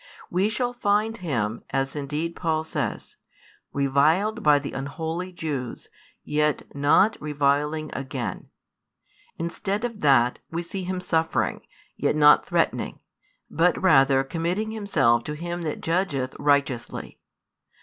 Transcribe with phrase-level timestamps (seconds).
[0.31, 3.17] We shall find Him, as indeed Paul says,
[3.71, 5.89] reviled by the unholy Jews,
[6.23, 8.49] yet not reviling again;
[9.37, 11.61] instead of that, we see |289 Him suffering,
[11.97, 12.97] yet not threatening,
[13.47, 17.19] but rather committing Himself to Him that judgeth righteously.